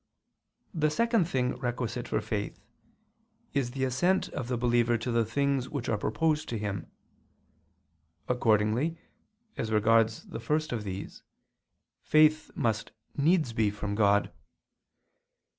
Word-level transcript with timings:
The 0.73 0.89
second 0.89 1.25
thing 1.29 1.57
requisite 1.57 2.07
for 2.07 2.21
faith 2.21 2.59
is 3.53 3.69
the 3.69 3.83
assent 3.83 4.29
of 4.29 4.47
the 4.47 4.57
believer 4.57 4.97
to 4.97 5.11
the 5.11 5.23
things 5.25 5.69
which 5.69 5.87
are 5.89 5.97
proposed 5.99 6.49
to 6.49 6.57
him. 6.57 6.89
Accordingly, 8.27 8.97
as 9.57 9.69
regards 9.71 10.25
the 10.25 10.39
first 10.39 10.71
of 10.71 10.83
these, 10.83 11.21
faith 12.01 12.49
must 12.55 12.91
needs 13.15 13.53
be 13.53 13.69
from 13.69 13.93
God. 13.93 14.33